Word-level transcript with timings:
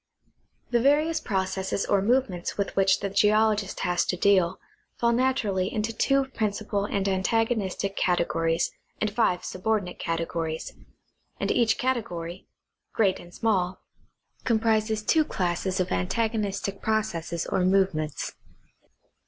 The 0.71 0.79
various 0.79 1.19
processes 1.19 1.85
or 1.85 2.01
movements 2.01 2.57
with 2.57 2.75
which 2.75 3.01
the 3.01 3.09
geologist 3.11 3.81
has 3.81 4.03
to 4.05 4.17
deal 4.17 4.59
fall 4.97 5.11
naturally 5.11 5.71
into 5.71 5.93
two 5.93 6.25
principal 6.29 6.85
and 6.85 7.07
antagonistic 7.07 7.95
cate 7.95 8.27
gories 8.27 8.71
and 8.99 9.11
five 9.11 9.45
subordinate 9.45 9.99
categ^ories; 9.99 10.71
and 11.39 11.51
each 11.51 11.77
category, 11.77 12.47
great 12.93 13.19
and 13.19 13.31
small, 13.31 13.79
comprises 14.43 15.03
two 15.03 15.23
classes 15.23 15.79
of 15.79 15.91
antagonistic 15.91 16.81
processes 16.81 17.45
or 17.45 17.63
movements. 17.63 18.33